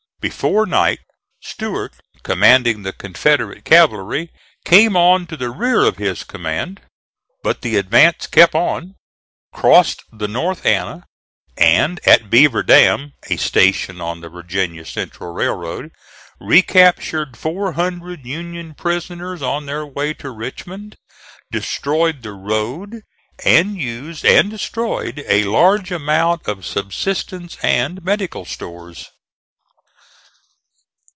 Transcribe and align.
Before 0.21 0.67
night 0.67 0.99
Stuart, 1.41 1.93
commanding 2.21 2.83
the 2.83 2.93
Confederate 2.93 3.65
cavalry, 3.65 4.29
came 4.63 4.95
on 4.95 5.25
to 5.25 5.35
the 5.35 5.49
rear 5.49 5.81
of 5.83 5.97
his 5.97 6.23
command. 6.23 6.79
But 7.41 7.61
the 7.61 7.75
advance 7.77 8.27
kept 8.27 8.53
on, 8.53 8.97
crossed 9.51 10.03
the 10.13 10.27
North 10.27 10.63
Anna, 10.63 11.05
and 11.57 11.99
at 12.07 12.29
Beaver 12.29 12.61
Dam, 12.61 13.13
a 13.31 13.37
station 13.37 13.99
on 13.99 14.21
the 14.21 14.29
Virginia 14.29 14.85
Central 14.85 15.33
Railroad, 15.33 15.89
recaptured 16.39 17.35
four 17.35 17.73
hundred 17.73 18.23
Union 18.23 18.75
prisoners 18.75 19.41
on 19.41 19.65
their 19.65 19.87
way 19.87 20.13
to 20.21 20.29
Richmond, 20.29 20.97
destroyed 21.51 22.21
the 22.21 22.33
road 22.33 23.01
and 23.43 23.75
used 23.75 24.23
and 24.23 24.51
destroyed 24.51 25.23
a 25.27 25.45
large 25.45 25.91
amount 25.91 26.47
of 26.47 26.63
subsistence 26.63 27.57
and 27.63 28.03
medical 28.03 28.45
stores. 28.45 29.09